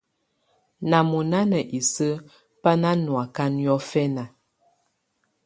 [0.89, 2.23] Nà mɔ̀nà ná isǝ́
[2.61, 4.23] bá ná nɔ̀áka niɔ̀fɛna.